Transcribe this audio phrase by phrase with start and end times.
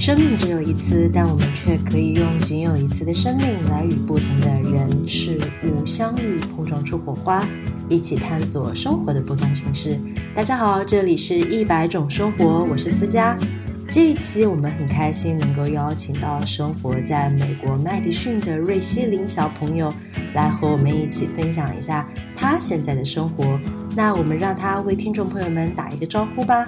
[0.00, 7.46] 生命只有一次，但我们却可以用仅有一次的生命来与不同的人事物相遇，碰撞出火花，
[7.86, 10.00] 一起探索生活的不同形式。
[10.34, 13.36] 大家好，这里是一百种生活，我是思佳。
[13.90, 19.92] 这一期我们很开心能够邀请到生活在美国麦迪逊的瑞希林小朋友，
[20.32, 23.60] 来和我们一起分享一下他现在的生活。
[23.94, 26.66] 那我们让他为听众朋友们打一个招呼吧。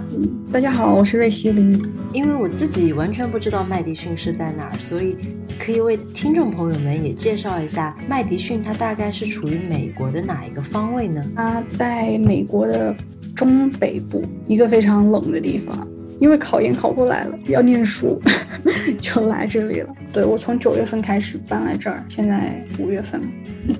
[0.52, 1.82] 大家好，我是瑞希林。
[2.12, 5.16] 因为我自己完全不知道麦迪逊是在哪儿，所以
[5.58, 11.24] 可以为听众朋友们也介绍一下麦迪逊，它大概是处于美国的哪一个方位呢？
[11.34, 12.94] 它在美国的
[13.34, 15.88] 中北部一个非常冷的地方。
[16.20, 18.20] 因为考研考过来了，要念书，
[19.00, 19.88] 就来这里了。
[20.12, 23.22] 对我从九月份开始搬来这儿，现在五月份。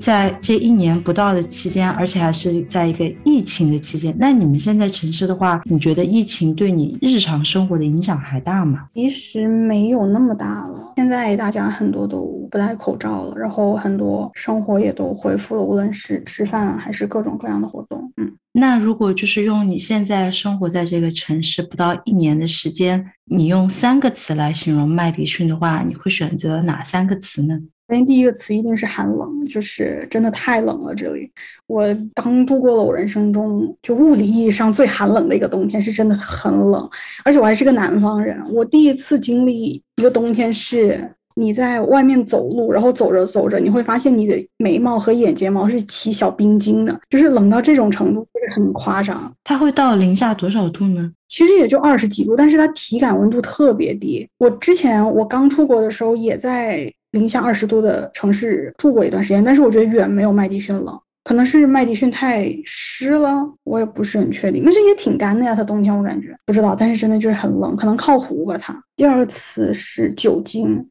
[0.00, 8.86] 在这一年不到的期间，而且还是在一个疫情的期间，那你们现在城市的话，你觉得疫情对你日常生活的影响还大吗？
[8.94, 10.92] 其实没有那么大了。
[10.96, 18.12] 现在大家很多都不戴口罩了，然后很多生活也都恢复了，无论是吃饭还是各种各样的活动。
[18.16, 18.32] 嗯。
[18.54, 27.58] 那如果就是用你现在生活在这个城市不到一年的时间，你用三个词来形容麦迪逊的话，你会选择哪三个词呢？
[27.92, 30.94] 首先，第一个词一定是寒冷，就是真的太冷了。
[30.94, 31.30] 这里，
[31.66, 36.88] 我刚度过了我人生中就物理意义上最寒冷的一个冬天，是真的很冷，
[37.22, 41.06] 而且我还是个南方人，我第一次经历一个冬天是。
[41.34, 49.32] 你在外面走路，然后走着走着，你会发现你的眉毛和眼睫毛是起小冰晶的，就是冷到这种程度，就是很夸张。
[49.42, 51.10] 它会到零下多少度呢？
[51.28, 54.28] 其实也就二十几度，但是它体感温度特别低。
[54.36, 61.00] 我之前我刚出国的时候，也在零下二十度的城市住过一段时间，但是我觉得远没有麦迪逊冷。
[61.24, 64.62] 可能是麦迪逊太湿了，我也不是很确定。
[64.64, 68.58] 但是也挺干的呀，它冬天我感觉不知道，但是真的就是很冷，可能靠湖吧。
[68.58, 70.84] 它第二次是酒精。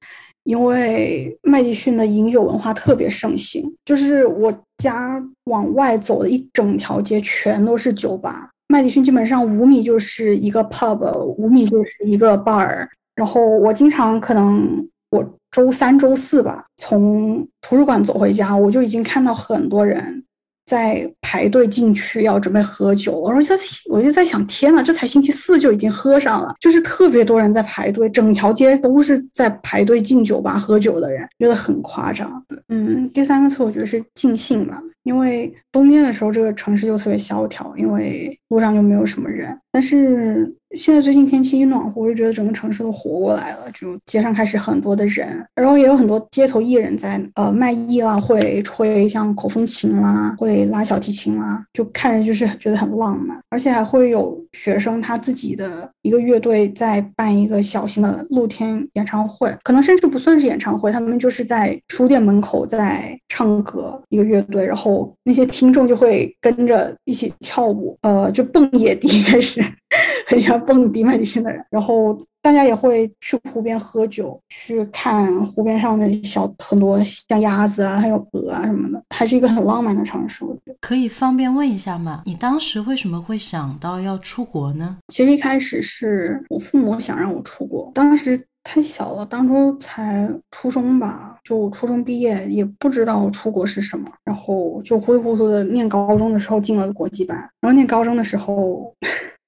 [0.44, 8.50] 因为麦迪逊的饮酒文化特别盛行，就是我家往外走的一整条街全都是酒吧。
[8.68, 12.88] 麦迪逊基本上五米就是一个 pub，五米就是一个 bar。
[13.14, 20.24] 然后我经常可能我周三、周四吧，从图书馆走回家，我就已经看到很多人。
[20.64, 32.42] 在排队进去要准备喝酒，我说在我就在想，天呐，这才星期四就已经喝上了，就是特别多人在排队，整条街都是在排队进酒吧喝酒的人，觉得很夸张。
[32.70, 34.82] 嗯，第三个词我觉得是尽兴吧。
[35.04, 39.58] 因为冬天的时候，这个城市就特别萧条，因为路上就没有什么人。
[39.74, 53.40] 但是现在最近天气一暖和，我就觉得整个城市都活过来了，就街上开始很多的人，然后也有很多街头艺人在呃卖艺啦，会吹像口风琴啦，会拉小提琴啦，就看着就是觉得很浪漫。
[53.50, 64.91] 而且还会有学生他自己的一个乐队在办一个小型的露天演唱会，可能甚至不算是演唱会，他们就是在书店门口在唱歌，一个乐队，然后。
[65.24, 69.64] 那些听众就会跟着一起跳舞，呃，就蹦野迪，开始
[70.28, 71.64] 很喜欢蹦迪麦迪逊的人。
[71.70, 80.44] 然后大家也会去湖边喝酒，去看湖边上的小很多像鸭子啊，还有鹅啊什么的，还是一个很浪漫的城市。
[80.44, 82.24] 我觉得可以方便问一下吗？
[82.26, 84.98] 你当时为什么会想到要出国呢？
[85.10, 88.40] 其实一开始是我父母想让我出国，当时。
[88.64, 98.94] 太小了，当初才初中吧，就初中毕业，也不知道出国是什么，然后就糊里糊涂的念高中的时候进了国际班，然后念高中的时候，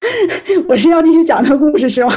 [0.68, 2.12] 我是要继续讲这个故事是吗？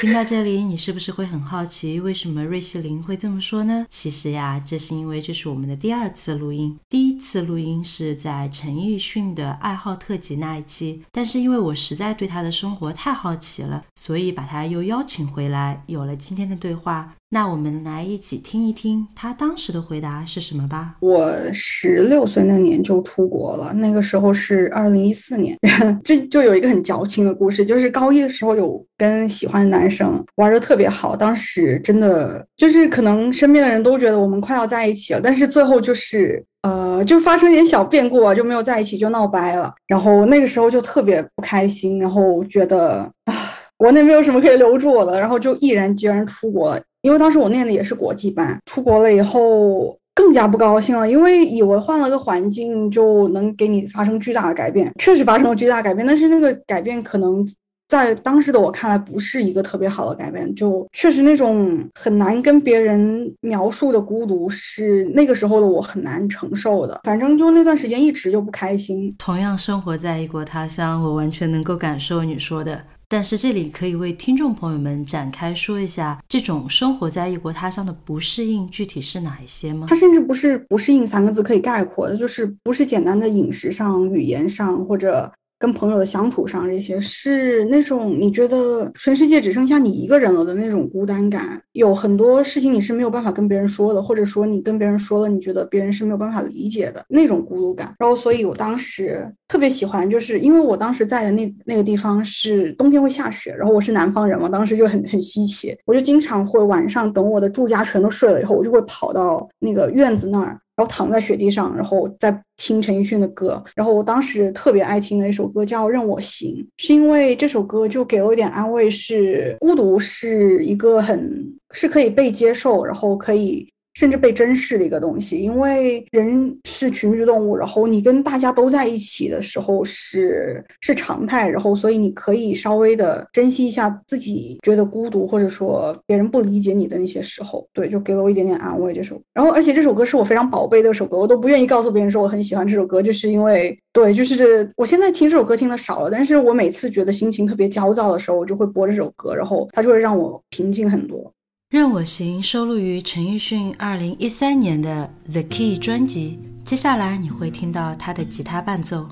[0.00, 3.84] 听到这里，你是不是会很好奇，为什么瑞希林会这么说呢？
[3.90, 17.12] 其实呀，这是因为这是我们的第二次录音，第一次录音是在陈奕迅的爱好特辑那一期，但是因为我实在对他的生活太好奇了，所以把他又邀请回来，有了今天的对话。
[17.32, 20.96] 那我们来一起听一听他当时的回答是什么吧。
[20.98, 25.56] 我十六岁那年就出国了，那个时候是二零一四年。
[26.02, 39.72] 这就有一个很矫情的故事，就是高一的时候有跟喜欢的男生玩的特别好，当时真的就是可能身边的人都觉得我们快要在一起了，但是最后就是呃就发生点小变故啊，就没有在一起，就闹掰了。
[39.86, 43.34] 然后那个时候就特别不开心，然后觉得啊
[43.76, 46.82] 国内没有什么可以留住我的，然后就毅然决然出国了。
[47.02, 57.46] 因为当时我念的也是国际班，出国了以后更加不高兴了，因为以为换了个环境就能给你发生巨大的改变，确实发生了巨大改变，但是那个改变可能
[57.88, 69.12] 在当时的我看来不是一个特别好的改变，就确实那种很难跟别人描述的孤独是那个时候的我很难承受的，反正就那段时间一直就不开心。
[69.18, 72.80] 同样生活在异国他乡，我完全能够感受你说的。
[73.12, 79.86] 但是这里可以为听众朋友们展开说一下，这种生活在异国他乡的不适应具体是哪一些吗？
[79.90, 85.32] 它甚至不是不适应三个字可以概括的，就是不是简单的饮食上、语言上或者。
[85.60, 91.60] 跟朋友的相处上，这些是那种你觉得全世界只剩下你一个人了的那种孤单感。
[91.72, 97.94] 有很多事情你是没有办法跟别人说的，或者说你跟别人说了，你觉得别人是没有办法理解的那种孤独感。
[97.98, 110.58] 然后，所以我当时特别喜欢，就是因为我当时在的那那个地方是冬天会下雪，然后我是南方人嘛，当时就很很稀奇，我就经常会晚上等我的住家全都睡了以后，我就会跑到那个院子那儿。
[110.80, 113.62] 然后躺在雪地上，然后在听陈奕迅的歌。
[113.74, 123.70] 然后我当时特别爱听的一首歌叫《任我行》，是因为这首歌就给我一点安慰，是孤独是一个很是可以被接受，然后可以。
[124.00, 138.94] 甚至被珍视的一个东西，因为人是群居动物，然后你跟大家都在一起的时候是是常态，然后所以你可以稍微的珍惜一下自己觉得孤独或者说别人不理解你的那些时候，对，就给了我一点点安慰。
[138.94, 151.30] 这首，然后而且这首歌是我非常宝贝的一首歌，我都不愿意告诉别人说我很喜欢这首歌，就是因为对，就是我现在听这首歌听的少了，但是我每次觉得心情特别焦躁的时候，我就会播这首歌，然后它就会让我平静很多。
[151.70, 156.36] 任我行收录于陈奕迅二零一三年的《The Key》专辑。
[156.64, 159.06] 接下来你会听到他的吉他伴奏。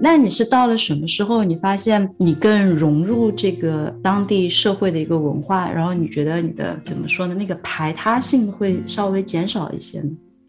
[0.00, 7.34] 那你是到了什么时候，你发现你更融入这个当地社会的一个文化，然后你觉得你的怎么说呢？
[7.34, 10.08] 那个排他性会稍微减少一些呢？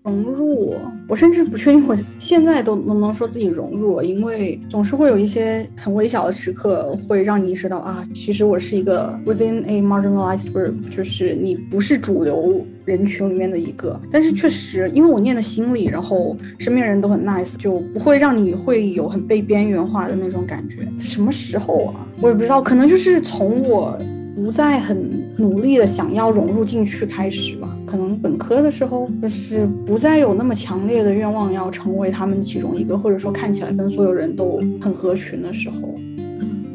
[0.09, 0.75] 融入，
[1.07, 14.00] 我甚至不确定我现在都能不能说自己融入，因为总是会有一些很微小的时刻，会让你意识到啊，其实我是一个 within a marginalized group，就是你不是主流人群里面的一个。
[14.11, 20.88] 但是确实，因为我念的心理，然后身边人都很 nice，就不会让你会有很被边缘化的那种感觉。
[20.97, 22.07] 什么时候啊？
[22.21, 23.97] 我也不知道，可能就是从我
[24.35, 24.97] 不再很
[25.38, 27.75] 努力的想要融入进去开始吧。
[27.89, 35.95] 可能本科的时候，就是不再有那么强烈的愿望要成为他们其中一个，或者说看起来跟所有人都很合群的时候。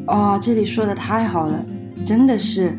[0.07, 1.65] 哦，这里说的太好了，
[2.03, 2.73] 真的是。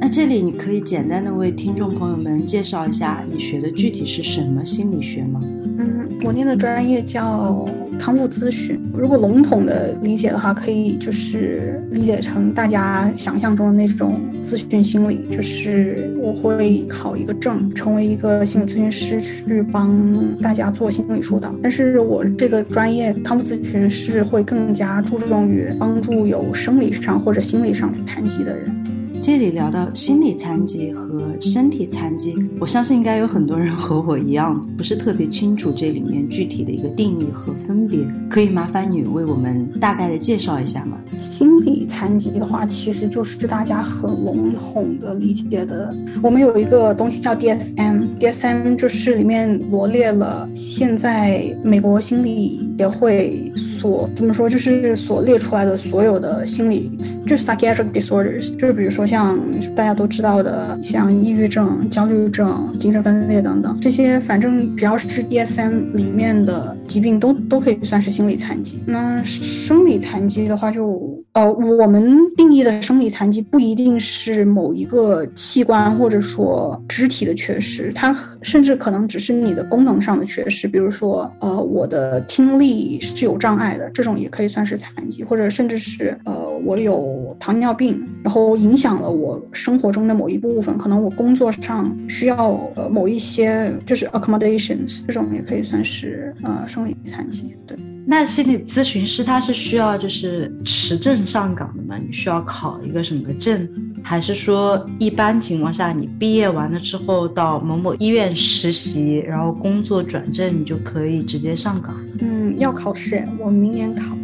[0.00, 5.40] 那这里你可以简单的为听众朋友们介绍一下，你学的具体是什么心理学吗？
[5.78, 7.64] 嗯，我念的专业叫
[7.98, 8.80] 康复咨询。
[8.94, 21.54] 如果笼统的理解的话，可以就是理解成大家想象中的那种咨询心理，就是我会考一个证，成为一个心理咨询师，去帮大家做心理疏导。
[21.62, 28.85] 但是我这个专业康复咨询是会更加注重于帮助有生理上或者心理上残疾的人。
[29.26, 38.06] 这里聊到心理残疾和身体残疾，我相信应该有很多人和我一样，不是特别清楚这里面具体的一个定义和分别。
[38.30, 41.00] 可以麻烦你为我们大概的介绍一下吗？
[41.18, 45.92] 心理残疾的话，其实就是大家很笼统的理解的。
[46.22, 53.52] 我们有一个东西叫 DSM，DSM 就是里面罗列了现在美国心理协会
[53.86, 56.92] 所怎么说，就是所列出来的所有的心理，
[57.26, 59.06] 就是 psychiatric disorders，就是比如说。
[59.06, 59.38] 像
[59.76, 68.80] 大家都知道的，像抑郁症、焦虑症、精神分裂等等，这些反正只要是 DSM 里面的疾病，都都可以算是心理残疾。
[68.84, 78.12] 那生理残疾的话，就呃，我们定义的生理残疾不一定是某一个器官或者说肢体的缺失，它
[78.42, 80.66] 甚至可能只是你的功能上的缺失。
[80.66, 88.96] 比如说，呃，我的听力是有障碍这种也可以算是残疾，或者甚至是呃，我有糖尿病，然后影响。
[88.96, 97.54] 了我生活中的某一部分，可能我工作上需要呃某一些就是 accommodations，这种也可以算是呃生理残疾。
[97.66, 97.76] 对，
[98.08, 101.98] 那心理咨询师他是需要就是持证上岗的吗？
[101.98, 103.68] 你需要考一个什么证？
[104.00, 111.96] 还是说一般情况下你毕业完了之后到某某医院实习，然后工作转正，你就可以直接上岗？
[112.20, 114.16] 嗯，要考试，我明年考。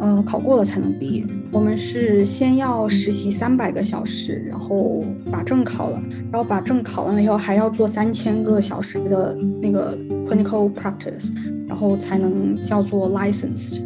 [0.00, 1.24] 嗯，考过了才能毕业。
[1.50, 11.32] 我们是先要实习三百个小时，然后把证考了，然后把证考完了以后，还要做三千个小时的那个 clinical practice，
[11.66, 13.80] 然后才能叫做 license。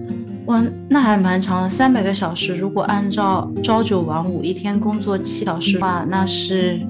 [0.47, 2.54] 哇，那还蛮长的，三百个小时。
[2.57, 6.81] 如果按照朝九晚五，一天工作七小时的话，那是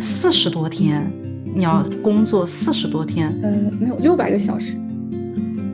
[0.00, 1.10] 四十多天。
[1.54, 3.36] 你要工作四十多天？
[3.42, 4.76] 嗯，没有，六百个小时。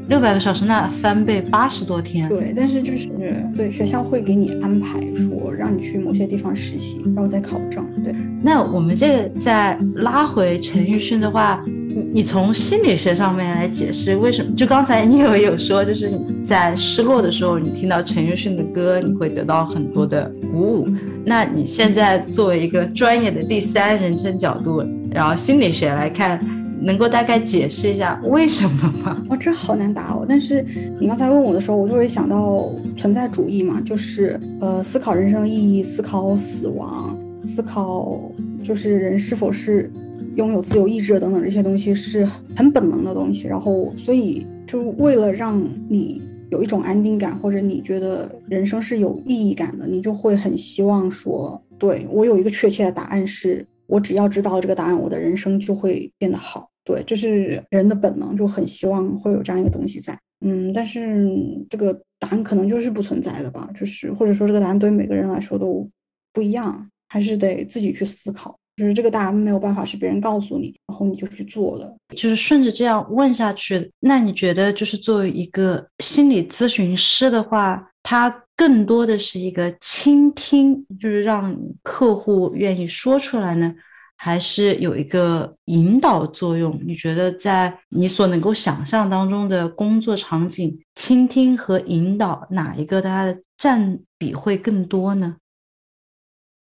[0.09, 2.29] 六百个小时，那翻倍八十多天。
[2.29, 3.09] 对，但是就是
[3.57, 7.85] 对学校会给你安排说让你去某些地方实习，然后再考证。
[8.03, 11.65] 对，那我们这个再拉回陈奕迅的话，
[12.13, 14.53] 你从心理学上面来解释为什么？
[14.55, 16.11] 就刚才你有有说，就是
[16.45, 20.89] 在失落的时候，你听到陈奕迅的歌，你会得到很多的鼓舞。
[21.25, 26.39] 那你现在作为一个专业的第三人称角度，然后心理学来看，
[26.81, 29.25] 能够大概解释一下为什么吗？
[29.31, 30.25] 哦，这好难答哦。
[30.29, 30.65] 但是
[31.01, 38.21] 你刚才问我的时候，我就会想到存在主义嘛，就是呃，思考人生的意义，思考死亡，思考
[38.63, 39.91] 就是人是否是。
[40.37, 56.71] 拥有自由意志等等这些东西是很本能的东西，然后所以就为了让你有一种安定感，或者你觉得人生是有意义感的，你就会很希望说，对我有一个确切的答案，是我只要知道这个答案，我的人生就会变得好。
[56.85, 60.19] 对，这是人的本能，就很希望会有这样一个东西在。
[60.45, 61.27] 嗯，但是
[61.71, 65.89] 这个答案可能就是不存在的吧，就是或者说这个答案对于每个人来说都
[66.33, 68.55] 不一样，还是得自己去思考。
[68.77, 71.97] 就是这个答案没有办法是别人告诉你，然后你就去做了。
[72.17, 83.75] 就是顺着这样问下去，那你觉得就是作为一个心理咨询师的话，它更多的是一个倾听，就是让客户愿意说出来呢，
[84.17, 86.79] 还是有一个引导作用？
[86.87, 95.37] 你觉得在你所能够想象当中的工作场景，倾听和引导哪一个它的占比会更多呢？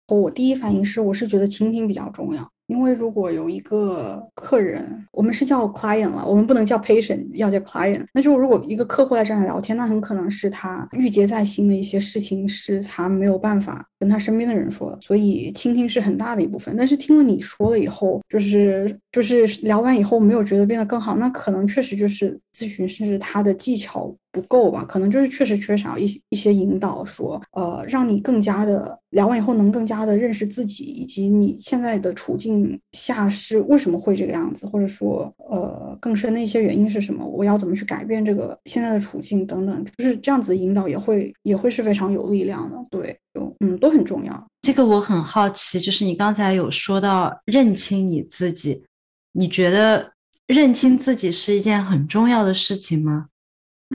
[0.07, 2.49] 我第一反应是，我是觉得倾听比较重要。
[2.73, 8.03] 因为如果有一个客人，我们是叫 client 了，我们不能叫 patient，要叫 client。
[8.13, 14.99] 那就如果一个客户在上面聊天，那很可能是他郁结在心的一些事情，是他没有办法跟他身边的人说的。
[15.01, 16.75] 所以倾听是很大的一部分。
[16.77, 24.83] 但是听了你说了以后，就是就是聊完以后没有觉得变得更好，那可能确实就是咨询师他的技巧不够吧？
[24.83, 32.79] 可能就是确实缺少一一些引导，说呃，让你更加的聊完以后能更加的认识自己以及你现在的处境。
[32.91, 37.25] 下是为什么会这个样子，或者说，呃，更深的一些原因是什么？
[37.25, 42.77] 我要怎么去改变这个现在的处境等等，就是这样子引导也会也会是非常有力量的。
[42.89, 43.15] 对，
[43.63, 44.47] 嗯，都很重要。
[44.61, 48.83] 这个我很好奇，就是你刚才有说到认清你自己，
[49.31, 50.11] 你觉得
[50.47, 53.27] 认清自己是一件很重要的事情吗？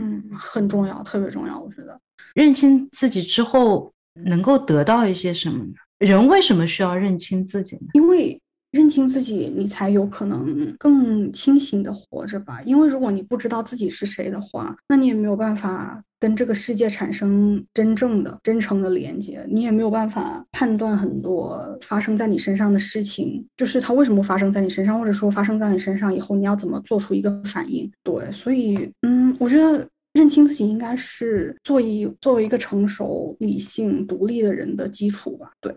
[0.01, 1.59] 嗯，很重要，特别重要。
[1.59, 2.01] 我觉得
[2.35, 3.93] 认清自己之后
[4.25, 5.73] 能够得到一些什么呢？
[5.99, 7.89] 人为什么需要认清自己呢？
[7.93, 8.41] 因为
[8.79, 12.63] 认清自己，你才有可能更清醒的活着吧。
[12.63, 27.91] 因为如果你不知道自己是谁的话，那你也没有办法跟这个世界产生真正的、真诚的连接，你也没有办法判断很多发生在你身上的事情，就是它为什么发生在你身上，或者说发生在你身上以后，你要怎么做出一个反应。
[28.05, 35.51] 对，所以，嗯，我觉得认清自己应该是作为作为一个成熟、理性、独立的人的基础吧。
[35.61, 35.75] 对，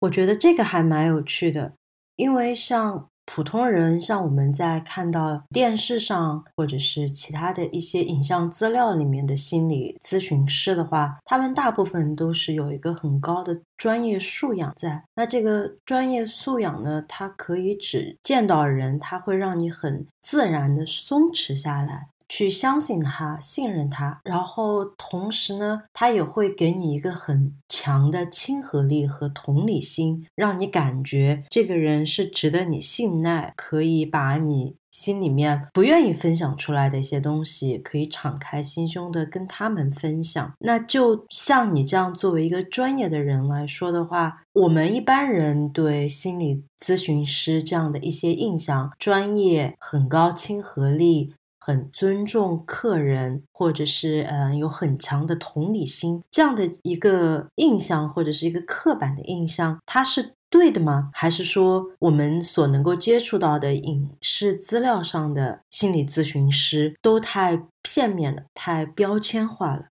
[0.00, 1.74] 我觉得这个还蛮有趣的。
[2.20, 15.02] 因为像普通人，像我们在看到电视上或者是其他的一些影像资料里面的心理咨询师的话，他们大部分都是有一个很高的专业素养在。
[15.14, 22.08] 那这个专业素养呢，它可以只见到人，它会让你很自然的松弛下来。
[22.30, 40.52] 去相信他，信任他，然后同时呢，他也会给你一个很强的亲和力和同理心，让你感觉这个人是值得你信赖，可以把你心里面不愿意分享出来的一些东西，可以敞开心胸的跟他们分享。
[40.60, 51.34] 那就像你这样作为一个专业的人来说的话，我们一般人对心理咨询师这样的一些印象，专业、很高亲和力。
[51.60, 61.10] 很尊重客人，或者是嗯有很强的同理心，这样的一个印象或者是一个刻板的印象，它是对的吗？
[61.12, 69.84] 还是说我们所能够接触到的影视资料上的心理咨询师都太片面了，太标签化了？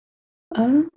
[0.57, 0.89] 嗯，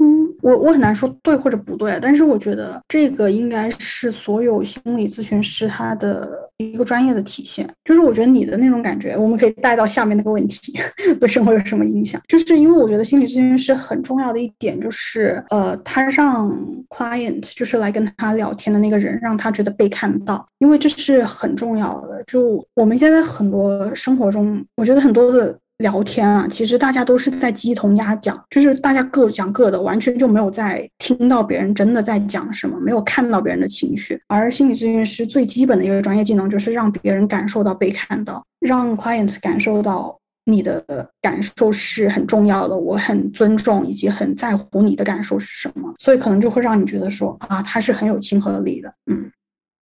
[0.41, 7.67] 我我很难说对或者不对，但是我觉得这个应该是所有心理咨询师他的一个专业的体现。
[7.83, 10.73] 就是我觉得你的那种感觉，我们可以带到下面那个问题，
[11.19, 12.21] 对生活有什么影响？
[12.27, 16.49] 就是因为我觉得心理咨询师很重要的一点就是，呃，他让
[16.89, 22.23] client 就是来跟他聊天的那个人，让他觉得被看到，因为这是很重要的。
[22.27, 25.57] 就我们现在很多生活中，我觉得很多的。
[25.81, 34.21] 聊天啊，其实大家都是在鸡同鸭讲，就是大家各讲各的，完全就没有在听到别人真的在讲什么，没有看到别人的情绪。
[34.27, 40.83] 而心理咨询师最基本的一个专业技能，就是让别人感受到被看到，让 client 感受到你的
[41.21, 48.93] 感受是很重要的，我很尊重以及很在乎你的感受是什么，所以可能就会让你觉得说啊，他是很有亲和力的。
[49.11, 49.31] 嗯，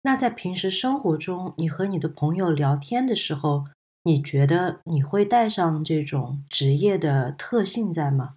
[0.04, 3.65] 那在平时生活中，你和你的朋友聊天的时候。
[4.05, 8.29] 你觉得你会带上这种职业的特性在吗？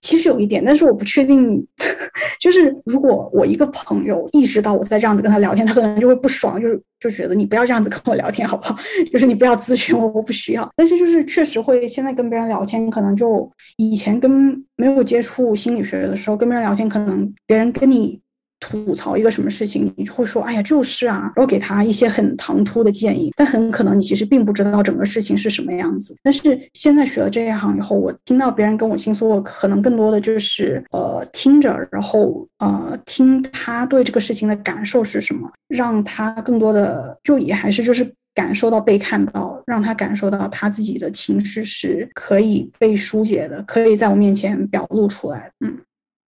[0.00, 1.64] 其实有一点，但是我不确定。
[2.40, 8.76] 就是如果我一个朋友意识到我在这样子跟他聊天，他可能就会不爽，就是就觉得你不要这样子跟我聊天，好不好？
[9.12, 10.68] 就是你不要咨询我，我不需要。
[10.74, 14.30] 但是就是确实会现在跟别人聊天，可能就以前跟
[14.76, 18.20] 没有接触心理学的时候，跟别人聊天，可能别人跟你。
[18.62, 26.14] 吐槽一个什么事情，你就会说，哎呀，就是啊，然后给他一些很唐突的建议，但很可能你其实并不知道整个事情是什么样子。
[26.22, 45.76] 但是现在学了这一行以后，我听到别人跟我倾诉，我可能更多的就是呃听着，然后呃听他对这个事情的感受是什么，让他更多的就也还是就是感受到被看到，让他感受到他自己的情绪是可以被疏解的，可以在我面前表露出来，嗯。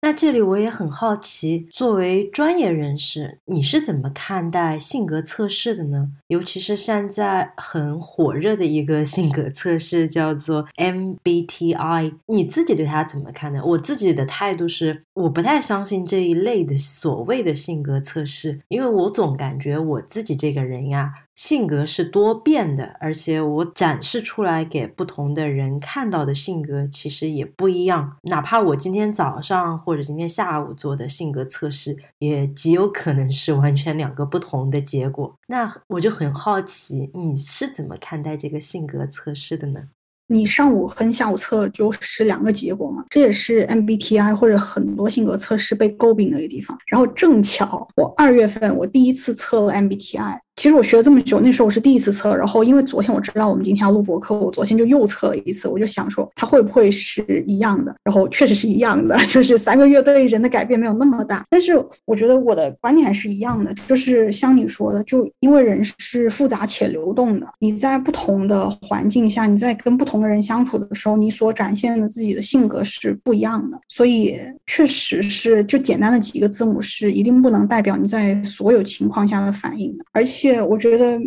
[0.03, 6.11] 那这里我也很好奇，作为专业人士，你是怎么看待性格测试的呢？
[6.27, 13.63] 尤其是现在很火热的一个性格测试，叫做 MBTI，你自己对它怎么看呢？
[13.63, 21.13] 我自己的态度是，我不太相信这一类的所谓的性格测试，因为我总感觉我自己这个人呀。
[21.35, 28.17] 性格是多变的，而且我展示出来给不同的人看到的性格其实也不一样。
[28.23, 35.35] 哪怕我今天早上或者今天下午做的性格测试，也极有可能是完全两个不同的结果。
[35.47, 39.85] 那我就很好奇，你是怎么看待这个性格测试的呢？
[40.27, 43.03] 你上午和下午测就是两个结果嘛？
[43.09, 46.77] 这也是 MBTI 或者很多性格测试被诟病的一个地方。
[46.87, 50.39] 然后正巧我二月份我第一次测了 MBTI。
[50.55, 61.43] 其实我学了这么久，那时候我是第一次测，然后因为昨天我知道我们今天要录播课，我昨天就又测了一次，我就想说它会不会是一样的，然后确实是一样的， 就是三个月对人的改变没有那么大。
[61.49, 61.73] 但是
[62.05, 80.42] 我觉得我的观点还是一样的，就是像你说的，就因为人是复杂且流动的，你在不同的环境下，你在跟不同的人相处的时候，你所展现的自己的性格是不一样的，所以确实是就简单的几个字母是一定不能代表你在所有情况下的反应的，而且。
[80.43, 81.17] 且我觉得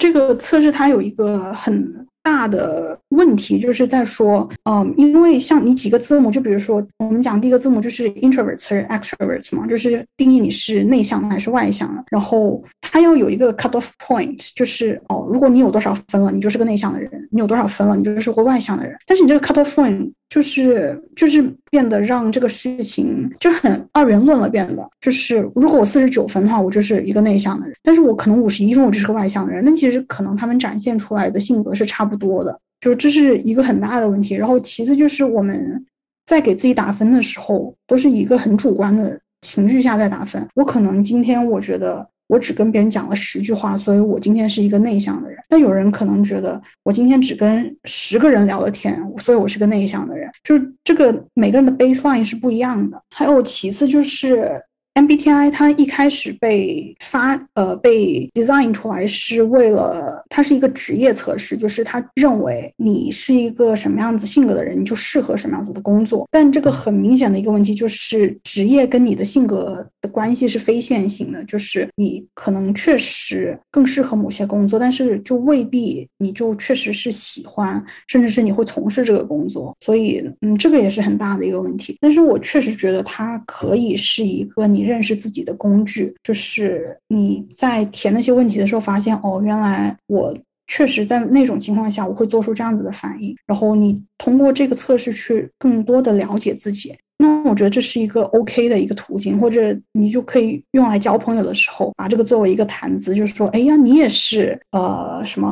[0.00, 18.96] 这个测试它有一个很大的问题，就是在说，嗯，因为像你几个字母，就比如说我们讲第一个字母就是 introverts，extroverts 嘛，就是定义你是内向的还是外向的，然后它要有一个 cut off point，就是哦，如果你有多少分了，你就是个内向的人；你有多少分了，你就是个外向的人。
[19.06, 20.12] 但是你这个 cut off point。
[20.30, 29.64] 就是就是变得让这个事情就很二元论了，变得就是如果我四十九分的话，我就是一个内向的人，但是我可能五十一分，我就是个外向的人。
[29.64, 34.34] 那其实可能他们展现出来的性格是差不多的，就这是一个很大的问题。
[34.34, 35.84] 然后其次就是我们
[36.26, 40.46] 在给自己打分的时候，都是一个很主观的情绪下在打分。
[40.54, 42.06] 我可能今天我觉得。
[42.26, 45.38] 我只跟别人讲了十句话，所以我今天是一个内向的人。
[45.46, 50.26] 但有人可能觉得我今天只跟十个人聊了天，所以我是个内向的人。
[50.42, 52.98] 就是这个每个人的 baseline 是不一样的。
[53.10, 54.58] 还有其次就是。
[54.94, 66.28] MBTI 它一开始被发呃被 design 出来是为了它是一个职业测试，就是他认为你是一个什么样子性格的人，你就适合什么样子的工作。
[66.30, 79.76] 但这个很明显的一个问题就是，职业跟你的性格的关系是非线性的，就是你可能确实更适合某些工作，但是就未必你就确实是喜欢，甚至是你会从事这个工作。
[79.80, 81.96] 所以嗯，这个也是很大的一个问题。
[82.00, 84.83] 但是我确实觉得它可以是一个你。
[84.84, 93.36] 认识自己的工具，就是你在填那些问题的时候，发现哦，原来我确实在那种情况下，我会做出这样子的反应。
[93.46, 96.94] 然后你通过这个测试去更多的了解自己。
[97.24, 105.50] 那我觉得这是一个 OK 的一个途径，或者你就可以用来交朋友的时候，把这个作为一个谈资，就是说，哎呀，你也是呃什么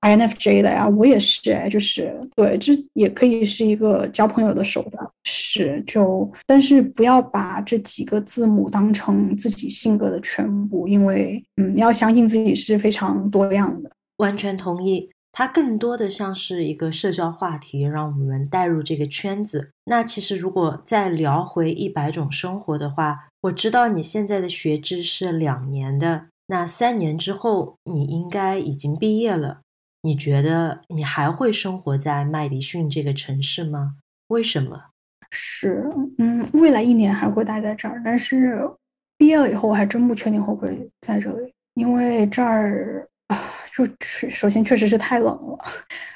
[0.00, 13.90] INFJ 的呀，我也是，哎，就是对，这也可以是一个交朋友的手段，是就，但是不要把这几个字母当成自己性格的全部，因为嗯，你要相信自己是非常多样的。
[14.16, 15.08] 完全同意。
[15.32, 19.70] 它更多的像是一个社交话题，让我们带入这个圈子。
[19.84, 29.60] 那其实如果再聊回一百种生活的话，我知道你现在的学制是两年的，那三年之后你应该已经毕业了。
[30.02, 33.96] 你觉得你还会生活在麦迪逊这个城市吗？
[34.28, 34.86] 为什么？
[35.30, 35.84] 是，
[36.18, 38.68] 嗯，未来一年还会待在这儿，但是
[39.16, 43.06] 毕业了以后，我还真不确定会不会在这里，因为这儿。
[43.30, 43.38] 啊，
[43.72, 43.86] 就
[44.28, 45.56] 首先确实是太冷了，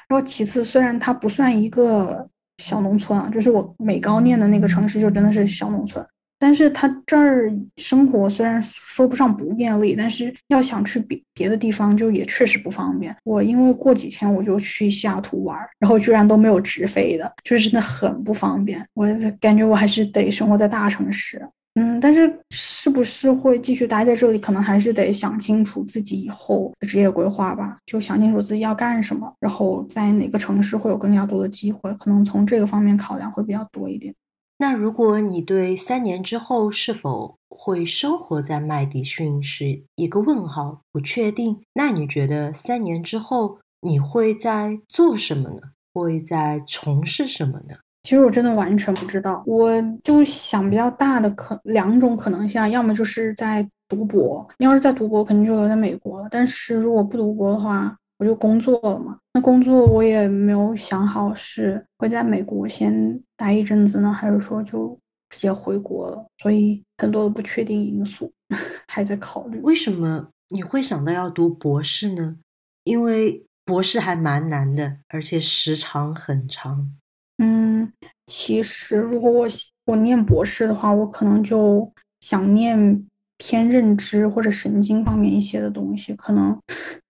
[0.09, 6.05] 然后其次虽然它不算一个小农村啊，就是我美高念的那个城市就真的是小农村，
[6.37, 13.15] 但是他这儿生活虽然说不上不便利，但是要想去别别的地方就也确实不方便。
[13.23, 18.85] 我因为过几天我就去西雅图玩，然后居然都没有直飞的，就是真的很不方便。
[18.93, 19.07] 我
[19.39, 21.41] 感觉我还是得生活在大城市。
[21.75, 27.77] 嗯，但是是不是会继续待在这里，可能还是得想清楚自己以后的职业规划吧。
[27.85, 34.15] 就想清楚自己要干什么，然后在哪个城市会有更加多的机会，可能从这个方面考量会比较多一点。
[34.57, 45.57] 那如果你对三年之后是否会生活在麦迪逊是一个问号，不确定，那你觉得三年之后你会在做什么呢？
[45.93, 47.75] 会在从事什么呢？
[48.05, 49.71] 其实我真的完全不知道，我
[50.03, 56.27] 就想比较大的可两种可能性，要么就是在读博，你要是在读博，肯定就留在美国了。
[56.29, 59.17] 但是如果不读博的话，我就工作了嘛。
[59.33, 64.95] 那工作我也没有想好是会在美国先待一阵子呢，还是说就
[65.31, 66.23] 直接回国了。
[66.37, 68.31] 所以很多的不确定因素
[68.87, 69.59] 还在考虑。
[69.61, 72.37] 为什么你会想到要读博士呢？
[72.83, 76.91] 因为博士还蛮难的，而且时长很长。
[77.37, 77.91] 嗯，
[78.27, 79.47] 其实如果我
[79.85, 83.05] 我念博士的话，我可能就想念
[83.37, 86.57] 偏认知或者神经方面一些的东西，可能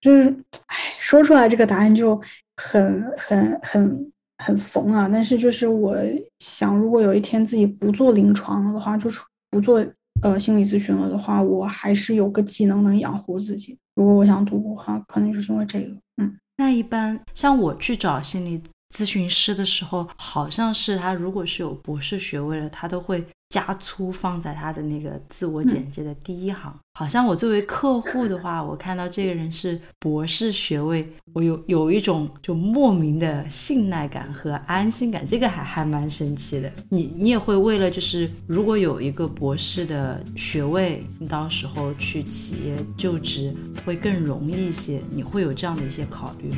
[0.01, 0.29] 就是，
[0.67, 2.19] 哎，说出来这个答案就
[2.57, 5.07] 很很很很怂啊。
[5.11, 5.95] 但是就是我
[6.39, 9.85] 想，如果有一天自己不做临床了的话，就是不做
[10.23, 13.77] 呃心理咨询了的话，我还是有个技能能养活自己。
[13.93, 15.95] 如果我想读的话，可能就是因为这个。
[16.17, 18.59] 嗯，那一般像我去找心理。
[18.95, 26.73] 咨询师的时候，好像是他如果是有博士学位了，他都会加粗放在他的那个自我简介的第一行。
[26.97, 36.71] 好像我作为客户的话，我看到这个人是博士学位，我有有一种就莫名的信赖感和安心感，这个还还蛮神奇的。
[36.87, 43.53] 你你也会为了就是如果有一个博士的学位，你到时候去企业就职
[43.85, 46.57] 会更容易一些，你会有这样的一些考虑吗？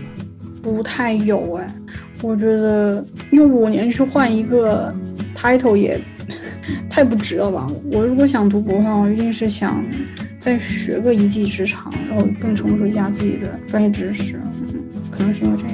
[0.62, 1.76] 不太有哎，
[2.22, 4.94] 我觉得用五年去换一个
[5.36, 6.00] title 也
[6.90, 7.68] 太不值了吧。
[7.92, 9.84] 我如果想读博的话，我一定是想
[10.40, 14.40] 再学个一技之长，然后更成熟一下自己的专业知识。
[15.12, 15.74] 可能是因为这个。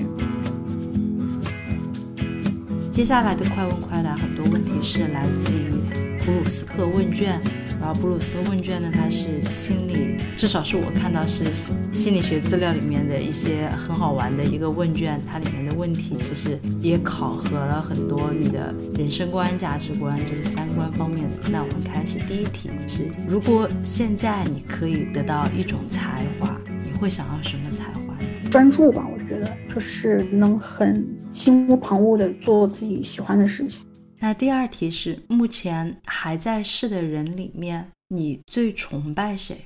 [2.91, 5.71] 接下来的快问快答，很多问题是来自于
[6.19, 7.41] 普鲁斯特问卷。
[7.83, 11.51] 然后布鲁斯问卷呢，它是心理，至少是我看到是
[11.91, 15.21] 心理学资料里面的一些很好玩的一个问卷。
[15.27, 21.49] 它里面的问题其实也考核了很多你的人生观、价值观，就是三观方面的。
[21.51, 28.15] 那我们开始第一题是：如果现在你可以得到一种才华，你会想要什么才华？
[28.49, 33.85] 专注吧，我觉得就是能很心无旁骛的做自己喜欢的事情。
[34.23, 39.65] 那第二题是：目前还在世的人里面，你最崇拜谁？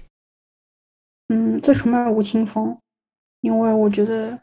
[1.27, 2.75] 嗯，最崇拜吴青峰，
[3.41, 4.41] 因为我觉得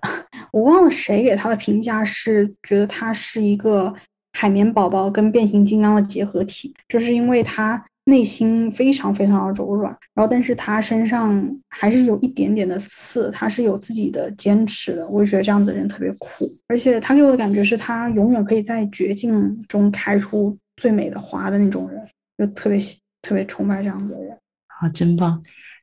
[0.52, 3.92] 我忘了谁给他的评价是觉得他是一个
[4.34, 7.84] 海绵宝宝跟变形金刚的结合体，就是因为他。
[8.08, 22.02] 内心非常非常的柔软，然后但是他身上还是有一点点的刺，他是有自己的坚持的，我就觉得这样子的人特别酷，而且他给我的感觉是他永远可以在绝境中开出最美的花的那种人，
[22.38, 22.80] 就特别
[23.20, 24.34] 特别崇拜这样子的人。
[24.68, 25.42] 好，真棒。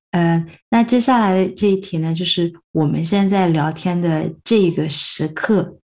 [0.09, 5.77] 嗯，那接下来的这一题呢，就是我们现在聊天的这个时刻，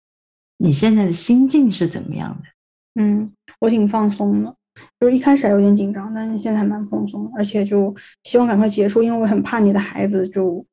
[0.58, 3.02] 你现在的心境是怎么样的？
[3.04, 4.52] 嗯，我挺放松的。
[5.00, 10.66] 就是一开始还有点紧张，但是现在还蛮放松，而且就希望赶快结束，因为我很怕你的孩子就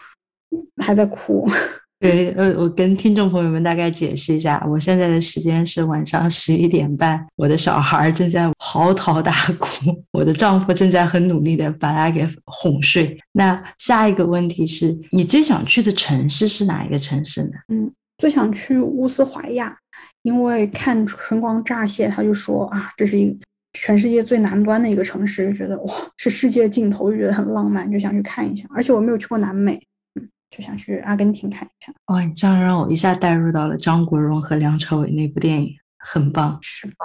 [0.83, 1.49] 还在哭。
[2.01, 13.19] 对，呃，我跟听众朋友们大概解释一下，我现在的时间是晚上十一点半，我的小孩正在嚎啕大哭，我的丈夫正在很努力的把他给哄睡。
[13.33, 17.51] 那下一个问题是你最想去的城市是哪一个城市呢？
[17.67, 19.77] 嗯，最想去乌斯怀亚，
[20.23, 23.37] 因为看春光乍泄，他就说啊，这是一。
[23.73, 28.67] 全世界最南端的一个城市，就觉得哇是世界尽头，就觉得很浪漫，就想去看一下。
[28.75, 29.81] 而且我没有去过南美，
[30.15, 31.93] 嗯，就想去阿根廷看一下。
[32.07, 37.05] 哇，你这样让我一下带入到了张国荣和梁朝伟那部电影，很棒，是吧？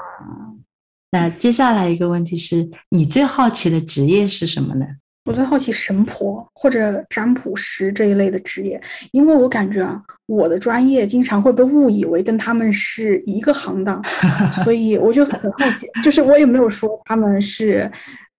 [1.12, 4.86] 那接下来一个问题是你最好奇的职业是什么呢？
[5.26, 8.82] 我最好奇神婆或者占卜师这一类的职业，
[9.12, 14.04] 因为我感觉啊，我的专业经常会被误以为跟他们是一个行当，
[14.64, 15.88] 所以我就很好奇。
[16.04, 17.90] 就是我也没有说他们是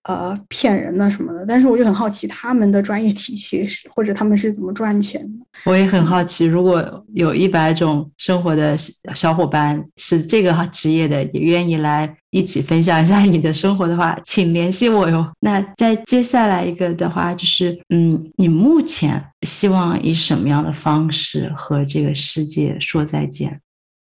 [0.04, 1.44] 呃骗人的什么的。
[1.44, 5.44] 但是我就很好奇他们的专业体系是，或者他们是怎么赚钱的。
[5.64, 8.76] 我也很好奇，如果有一百种生活的
[9.14, 15.26] 小伙伴是这个职业的，也愿意来一起分享一下你的生活的话，请联系我哟。
[15.40, 23.60] 那在接下来一个的话，就是嗯，你目前希望以什么样的方式和这个世界说再见？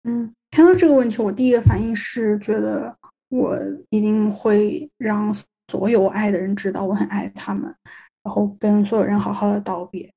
[0.08, 2.96] 嗯，看到这个问题，我第一个反应是觉得
[3.30, 5.36] 我一定会让
[5.72, 7.74] 所有爱的人知道我很爱他们，
[8.24, 10.12] 然后跟所有人好好的道别。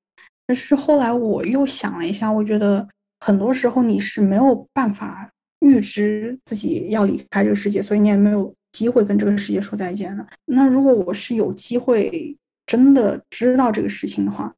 [0.47, 2.87] 但是后来我又想了一下，我觉得
[3.19, 10.25] 很多时候你是没有办法预知自己要离开这个世界，所以你也没有机会跟这个世界说再见的。
[10.45, 12.35] 那如果我是有机会
[12.65, 14.53] 真的知道这个事情的话，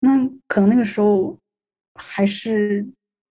[0.00, 1.36] 那可能那个时候
[1.94, 2.86] 还是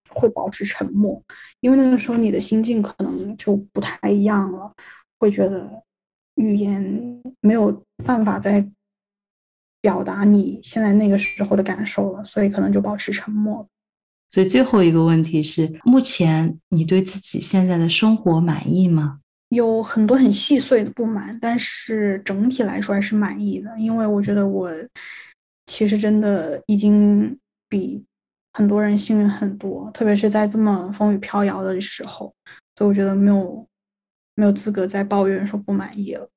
[0.10, 1.22] 会保持沉默，
[1.60, 4.72] 因为那个时候你的心境可能就不太一样了，
[5.20, 5.83] 会觉得
[6.36, 8.68] 语言没有办法再。
[9.82, 13.68] 表达你现在那个时候的感受了，所以可能就保持沉默。
[14.30, 19.20] 所以最后一个问题是：目前你对自己现在的生活满意吗？
[19.50, 23.78] 有很多很细碎的不满，但是整体来说还是满意的。
[23.78, 24.72] 因为我觉得我
[25.66, 28.02] 其实真的已经比
[28.54, 32.34] 很多人幸运很多，特别是在这么风雨飘摇的时候，
[32.78, 33.68] 所以我觉得没有
[34.36, 36.30] 没有资格再抱怨说不满意了。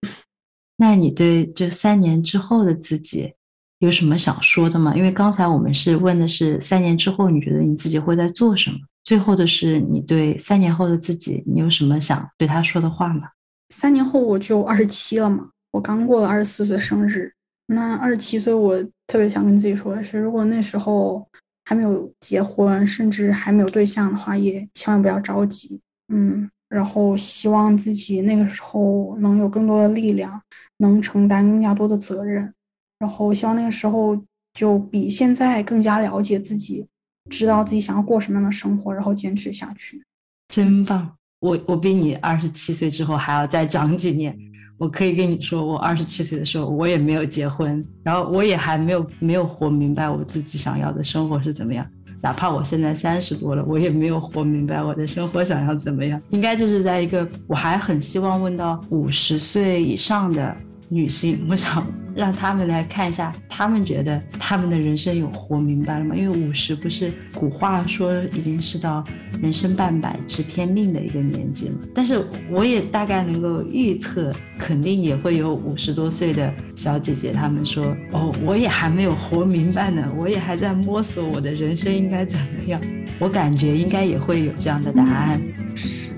[0.76, 3.32] 那你对这三年之后的自己
[3.78, 4.94] 有什么想说的吗？
[4.94, 13.28] 因为刚才我们是问的是三年之后你觉得你自己会在做什么，最后的是你对三年后的自己，你有什么想对他说的话吗？
[13.70, 17.32] 三年后我就二十七了嘛，我刚过了二十四岁生日，
[17.66, 21.26] 那二十七岁我特别想跟自己说的是，如果那时候
[21.64, 25.80] 还没有结婚，甚至还没有对象的话，也千万不要着急，
[26.12, 26.50] 嗯。
[26.68, 30.40] 然后希望自己那个时候能有更多的力量，
[30.79, 32.52] 能承担更加多的责任。
[32.98, 34.20] 然后希望那个时候
[34.55, 36.87] 就比现在更加了解自己，
[37.31, 40.02] 知道自己想要过什么样的生活，然后坚持下去。
[40.48, 41.12] 真棒！
[41.40, 44.37] 我我比你二十七岁之后还要再长几年。
[44.79, 51.87] 我可以跟你说，我二十七岁的时候我也没有结婚，然后我也还没有没有活明白我自己想要的生活是怎么样。
[52.20, 56.20] 哪怕我现在三十多了，我也没有活明白我的生活想要怎么样。
[56.31, 60.57] 应该就是在一个我还很希望问到五十岁以上的。
[60.88, 61.85] 女性，我想
[62.16, 66.16] 让他们来看一下，他们觉得他们的人生有活明白了吗？
[66.16, 69.05] 因为五十不是古话说已经是到
[69.42, 71.74] 人生半百知天命的一个年纪了。
[71.94, 82.81] 但是我也大概能够预测，肯定也会有五十多岁的小姐姐，她们说：“哦，我也还没有活明白呢，我也还在摸索我的人生应该怎么样。”
[83.20, 85.40] 我感觉应该也会有这样的答案。
[85.74, 86.12] 是，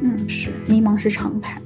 [0.00, 1.60] 嗯，是，迷茫是常态。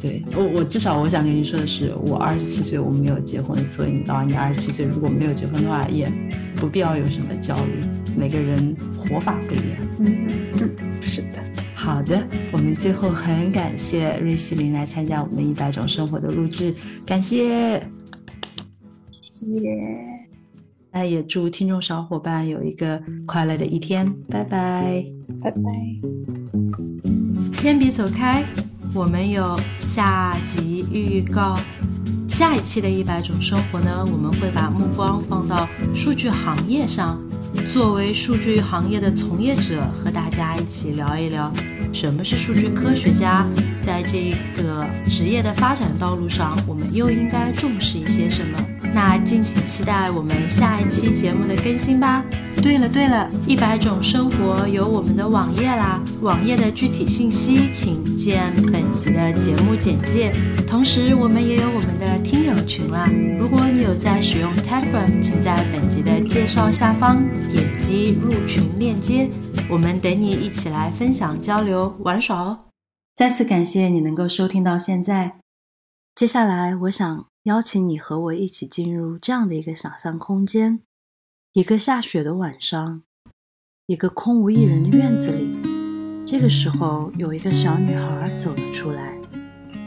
[0.00, 6.10] 对我，我至少我想跟你说的是，我二十七岁我没有结婚，所以你到你二十七岁如果没有结婚的话，也
[6.56, 7.72] 不必要有什么焦虑。
[8.16, 9.76] 每个人活法不一样。
[9.98, 10.16] 嗯
[10.54, 10.70] 嗯，
[11.02, 11.38] 是的。
[11.74, 16.74] 好的，我们最后很感谢瑞希林来参加我们一百种生活的录制，
[17.06, 17.82] 感谢，
[19.10, 20.00] 谢谢。
[20.92, 25.04] 那也祝听众小伙伴有一个快乐的一天，拜拜，
[25.40, 25.60] 拜拜。
[27.52, 28.44] 先别走开。
[28.92, 31.56] 我们有下集预告，
[32.28, 37.16] 下一期的一百种生活呢，我们会把目光放到数据行业上。
[37.72, 41.52] 作为数据行业的从业者，和大家一起聊一聊
[41.92, 43.46] 什么是数据科学家，
[43.80, 48.58] 在这个职业的发展道路上，我们又应该重视一些什么？
[48.92, 52.24] 那敬请期待我们下一期节目的更新吧。
[52.62, 60.34] 对了对了，一百种生活有我们的网页啦，网页的具体信息请见本集的节目简介。
[60.66, 63.08] 同时，我们也有我们的听友群啦。
[63.38, 69.30] 如果你有在使用 Telegram，请在本集的介绍下方点击入群链接，
[69.70, 72.58] 我们等你一起来分享、交流、玩耍哦。
[73.16, 75.36] 再次感谢你能够收听到现在。
[76.14, 80.80] 接下来，我想邀请你和我一起进入这样的一个想象空间。
[81.54, 83.02] 一个下雪的晚上，
[83.86, 85.56] 一个空无一人的院子里，
[86.26, 89.18] 这个时候有一个小女孩走了出来。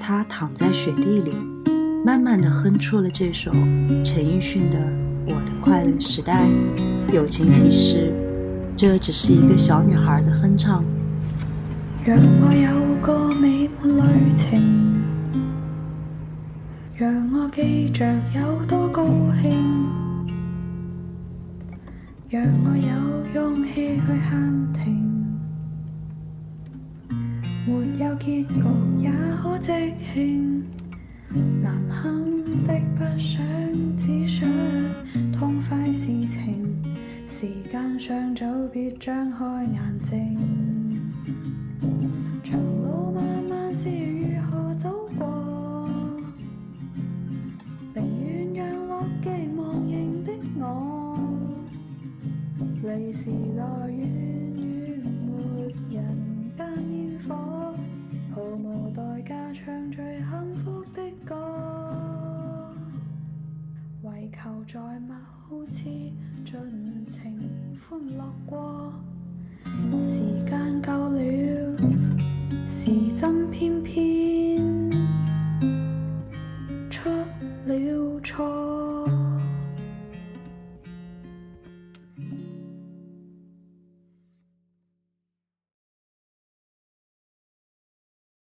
[0.02, 1.32] 她躺在雪地里，
[2.04, 3.52] 慢慢的哼出了这首
[4.04, 4.80] 陈奕迅的
[5.28, 6.48] 《我的快乐时代》。
[7.14, 8.12] 友情提示：
[8.76, 10.84] 这只是一个小女孩的哼唱。
[12.04, 14.93] 让我有个美满旅程，
[17.04, 19.04] 让我记着有多高
[19.42, 19.52] 兴。
[22.30, 25.36] 让我有勇气去喊停，
[27.68, 28.54] 没有结局
[29.00, 29.12] 也
[29.42, 30.64] 可即兴。
[31.62, 32.24] 难堪
[32.66, 33.46] 的不想，
[33.98, 34.48] 只想
[35.34, 36.74] 痛快事情。
[37.28, 40.63] 時間尚早，別張開眼睛。